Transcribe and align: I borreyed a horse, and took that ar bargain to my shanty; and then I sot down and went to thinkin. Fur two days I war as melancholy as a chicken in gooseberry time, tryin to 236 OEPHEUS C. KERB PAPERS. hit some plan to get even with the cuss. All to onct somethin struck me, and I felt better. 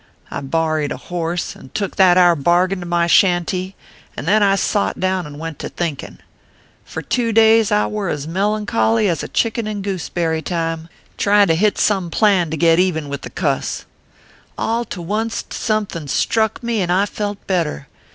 I 0.31 0.41
borreyed 0.41 0.91
a 0.91 0.97
horse, 0.97 1.55
and 1.55 1.71
took 1.75 1.95
that 1.97 2.17
ar 2.17 2.35
bargain 2.35 2.79
to 2.79 2.87
my 2.87 3.05
shanty; 3.05 3.75
and 4.17 4.27
then 4.27 4.41
I 4.41 4.55
sot 4.55 4.99
down 4.99 5.27
and 5.27 5.37
went 5.37 5.59
to 5.59 5.69
thinkin. 5.69 6.17
Fur 6.83 7.03
two 7.03 7.31
days 7.31 7.71
I 7.71 7.85
war 7.85 8.09
as 8.09 8.27
melancholy 8.27 9.07
as 9.07 9.21
a 9.21 9.27
chicken 9.27 9.67
in 9.67 9.83
gooseberry 9.83 10.41
time, 10.41 10.89
tryin 11.19 11.49
to 11.49 11.53
236 11.53 11.53
OEPHEUS 11.53 11.53
C. 11.53 11.53
KERB 11.53 11.53
PAPERS. 11.53 11.59
hit 11.59 11.77
some 11.77 12.09
plan 12.19 12.49
to 12.49 12.57
get 12.57 12.79
even 12.79 13.09
with 13.09 13.21
the 13.21 13.29
cuss. 13.29 13.85
All 14.57 14.85
to 14.85 15.03
onct 15.03 15.53
somethin 15.53 16.07
struck 16.07 16.63
me, 16.63 16.81
and 16.81 16.91
I 16.91 17.05
felt 17.05 17.45
better. 17.45 17.87